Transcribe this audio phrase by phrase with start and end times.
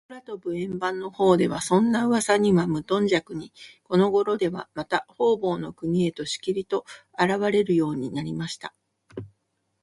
[0.07, 3.53] 空とぶ円盤のほうでは、そんなうわさにはむとんじゃくに、
[3.83, 8.73] このごろでは、また、ほうぼうの国へと、しきりと、あらわれるようになりました。